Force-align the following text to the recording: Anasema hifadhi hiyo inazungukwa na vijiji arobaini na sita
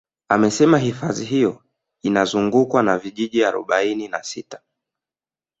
Anasema 0.29 0.77
hifadhi 0.77 1.25
hiyo 1.25 1.63
inazungukwa 2.01 2.83
na 2.83 2.97
vijiji 2.97 3.43
arobaini 3.45 4.07
na 4.07 4.23
sita 4.23 4.61